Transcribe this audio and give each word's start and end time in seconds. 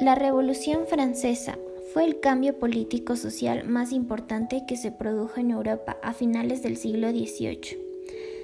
La 0.00 0.16
Revolución 0.16 0.88
Francesa 0.88 1.56
fue 1.92 2.04
el 2.04 2.18
cambio 2.18 2.58
político-social 2.58 3.62
más 3.64 3.92
importante 3.92 4.64
que 4.66 4.76
se 4.76 4.90
produjo 4.90 5.38
en 5.38 5.52
Europa 5.52 5.98
a 6.02 6.12
finales 6.12 6.64
del 6.64 6.76
siglo 6.76 7.10
XVIII. 7.10 7.78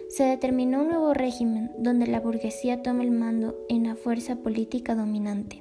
Se 0.08 0.24
determinó 0.24 0.82
un 0.82 0.88
nuevo 0.90 1.12
régimen 1.12 1.72
donde 1.76 2.06
la 2.06 2.20
burguesía 2.20 2.82
toma 2.82 3.02
el 3.02 3.10
mando 3.10 3.56
en 3.68 3.88
la 3.88 3.96
fuerza 3.96 4.36
política 4.36 4.94
dominante. 4.94 5.60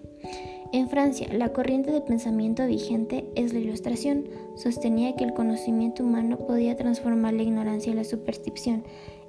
En 0.72 0.90
Francia, 0.90 1.28
la 1.34 1.54
corriente 1.54 1.92
de 1.92 2.02
pensamiento 2.02 2.68
vigente 2.68 3.28
es 3.36 3.52
la 3.54 3.60
ilustración. 3.60 4.26
Sostenía 4.56 5.16
que 5.16 5.24
el 5.24 5.34
conocimiento 5.34 6.04
humano 6.04 6.38
podía 6.38 6.76
transformar 6.76 7.34
la 7.34 7.44
ignorancia 7.44 7.90
en 7.90 7.98
la 7.98 8.04
superstición 8.04 8.84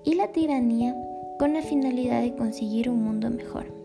y 0.05 0.15
la 0.15 0.29
tiranía 0.33 0.95
con 1.39 1.55
la 1.55 1.63
finalidad 1.63 2.21
de 2.21 2.35
conseguir 2.35 2.91
un 2.91 3.03
mundo 3.03 3.31
mejor. 3.31 3.80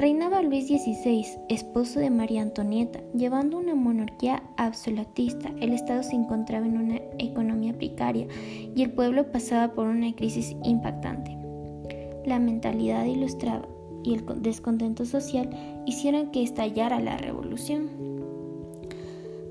Reinaba 0.00 0.40
Luis 0.40 0.66
XVI, 0.68 1.26
esposo 1.50 2.00
de 2.00 2.08
María 2.08 2.40
Antonieta, 2.40 3.00
llevando 3.12 3.58
una 3.58 3.74
monarquía 3.74 4.42
absolutista. 4.56 5.50
El 5.60 5.74
Estado 5.74 6.02
se 6.02 6.16
encontraba 6.16 6.64
en 6.64 6.78
una 6.78 6.96
economía 7.18 7.74
precaria 7.74 8.26
y 8.74 8.82
el 8.82 8.92
pueblo 8.92 9.30
pasaba 9.30 9.74
por 9.74 9.88
una 9.88 10.10
crisis 10.16 10.56
impactante. 10.64 11.36
La 12.24 12.38
mentalidad 12.38 13.04
ilustrada 13.04 13.68
y 14.02 14.14
el 14.14 14.24
descontento 14.40 15.04
social 15.04 15.50
hicieron 15.84 16.30
que 16.30 16.44
estallara 16.44 16.98
la 16.98 17.18
revolución. 17.18 17.90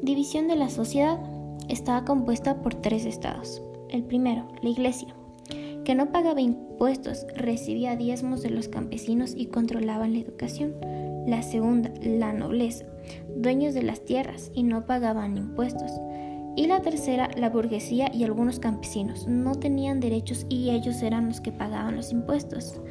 División 0.01 0.47
de 0.47 0.55
la 0.55 0.69
sociedad 0.69 1.19
estaba 1.67 2.05
compuesta 2.05 2.63
por 2.63 2.73
tres 2.73 3.05
estados. 3.05 3.61
El 3.89 4.01
primero, 4.01 4.47
la 4.63 4.69
Iglesia, 4.69 5.13
que 5.83 5.95
no 5.95 6.11
pagaba 6.11 6.41
impuestos, 6.41 7.25
recibía 7.35 7.95
diezmos 7.95 8.41
de 8.41 8.49
los 8.49 8.67
campesinos 8.67 9.33
y 9.35 9.47
controlaban 9.47 10.13
la 10.13 10.19
educación. 10.19 10.75
La 11.27 11.41
segunda, 11.41 11.91
la 12.01 12.33
nobleza, 12.33 12.85
dueños 13.35 13.73
de 13.73 13.83
las 13.83 14.03
tierras 14.03 14.51
y 14.53 14.63
no 14.63 14.85
pagaban 14.85 15.37
impuestos. 15.37 15.91
Y 16.55 16.67
la 16.67 16.81
tercera, 16.81 17.29
la 17.37 17.49
burguesía 17.49 18.11
y 18.13 18.23
algunos 18.23 18.59
campesinos, 18.59 19.27
no 19.27 19.55
tenían 19.55 19.99
derechos 19.99 20.45
y 20.49 20.71
ellos 20.71 21.01
eran 21.01 21.27
los 21.27 21.39
que 21.39 21.51
pagaban 21.51 21.95
los 21.95 22.11
impuestos. 22.11 22.81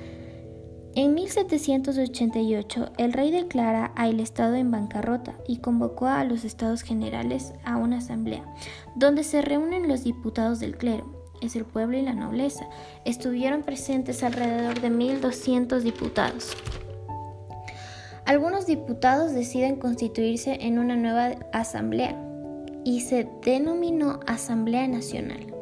En 0.94 1.14
1788, 1.14 2.92
el 2.98 3.12
rey 3.12 3.30
declara 3.30 3.92
al 3.94 4.20
Estado 4.20 4.54
en 4.54 4.70
bancarrota 4.70 5.36
y 5.46 5.58
convocó 5.58 6.06
a 6.06 6.24
los 6.24 6.44
Estados 6.44 6.82
Generales 6.82 7.52
a 7.62 7.76
una 7.76 7.98
asamblea, 7.98 8.44
donde 8.96 9.22
se 9.22 9.42
reúnen 9.42 9.86
los 9.86 10.02
diputados 10.02 10.60
del 10.60 10.76
clero, 10.76 11.17
es 11.42 11.56
el 11.56 11.64
pueblo 11.64 11.96
y 11.98 12.02
la 12.02 12.14
nobleza. 12.14 12.68
Estuvieron 13.04 13.62
presentes 13.62 14.22
alrededor 14.22 14.80
de 14.80 14.90
1.200 14.90 15.80
diputados. 15.80 16.56
Algunos 18.24 18.66
diputados 18.66 19.32
deciden 19.32 19.76
constituirse 19.76 20.58
en 20.60 20.78
una 20.78 20.96
nueva 20.96 21.36
asamblea 21.52 22.14
y 22.84 23.00
se 23.00 23.28
denominó 23.42 24.20
Asamblea 24.26 24.86
Nacional. 24.86 25.54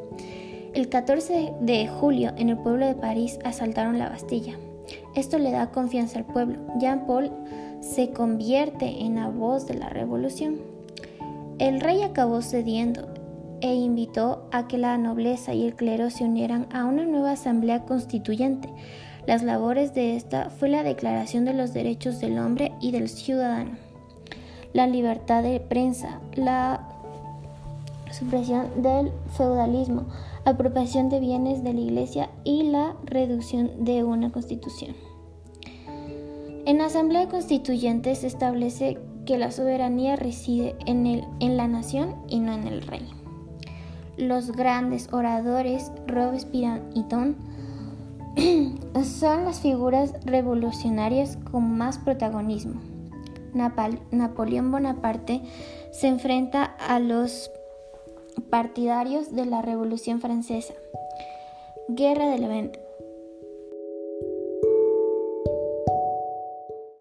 El 0.73 0.89
14 0.89 1.53
de 1.61 1.87
julio 1.87 2.33
en 2.37 2.49
el 2.49 2.57
pueblo 2.57 2.85
de 2.85 2.95
París 2.95 3.39
asaltaron 3.43 3.97
la 3.97 4.09
Bastilla. 4.09 4.57
Esto 5.15 5.39
le 5.39 5.51
da 5.51 5.71
confianza 5.71 6.19
al 6.19 6.25
pueblo. 6.25 6.59
Jean 6.79 7.05
Paul 7.05 7.31
se 7.81 8.11
convierte 8.11 8.85
en 8.85 9.15
la 9.15 9.29
voz 9.29 9.65
de 9.65 9.75
la 9.75 9.89
revolución. 9.89 10.57
El 11.59 11.81
rey 11.81 12.03
acabó 12.03 12.41
cediendo 12.41 13.07
e 13.61 13.73
invitó 13.73 14.47
a 14.51 14.67
que 14.67 14.77
la 14.77 14.97
nobleza 14.97 15.53
y 15.53 15.65
el 15.65 15.75
clero 15.75 16.09
se 16.09 16.23
unieran 16.23 16.67
a 16.71 16.85
una 16.85 17.05
nueva 17.05 17.31
asamblea 17.31 17.83
constituyente. 17.83 18.69
Las 19.25 19.43
labores 19.43 19.93
de 19.93 20.15
esta 20.15 20.49
fue 20.49 20.69
la 20.69 20.83
declaración 20.83 21.45
de 21.45 21.53
los 21.53 21.73
derechos 21.73 22.19
del 22.19 22.39
hombre 22.39 22.71
y 22.79 22.91
del 22.91 23.09
ciudadano, 23.09 23.71
la 24.73 24.87
libertad 24.87 25.43
de 25.43 25.59
prensa, 25.59 26.21
la 26.35 26.87
supresión 28.11 28.81
del 28.81 29.11
feudalismo, 29.35 30.05
apropiación 30.45 31.09
de 31.09 31.19
bienes 31.19 31.63
de 31.63 31.73
la 31.73 31.81
Iglesia 31.81 32.29
y 32.43 32.63
la 32.63 32.95
reducción 33.03 33.83
de 33.83 34.03
una 34.03 34.31
constitución. 34.31 34.95
En 36.65 36.77
la 36.77 36.85
Asamblea 36.85 37.27
Constituyente 37.27 38.15
se 38.15 38.27
establece 38.27 38.97
que 39.25 39.37
la 39.37 39.51
soberanía 39.51 40.15
reside 40.15 40.75
en, 40.85 41.05
el, 41.05 41.23
en 41.39 41.57
la 41.57 41.67
nación 41.67 42.15
y 42.29 42.39
no 42.39 42.53
en 42.53 42.67
el 42.67 42.81
rey 42.81 43.07
los 44.17 44.51
grandes 44.51 45.11
oradores 45.13 45.91
Robespierre 46.07 46.81
y 46.93 47.03
Don 47.03 47.35
son 49.03 49.45
las 49.45 49.61
figuras 49.61 50.13
revolucionarias 50.25 51.37
con 51.51 51.77
más 51.77 51.97
protagonismo. 51.97 52.81
Napoleón 53.53 54.71
Bonaparte 54.71 55.41
se 55.91 56.07
enfrenta 56.07 56.63
a 56.63 56.99
los 56.99 57.49
partidarios 58.49 59.33
de 59.33 59.45
la 59.45 59.61
Revolución 59.61 60.21
Francesa. 60.21 60.73
Guerra 61.89 62.29
de 62.29 62.37
Levante. 62.37 62.86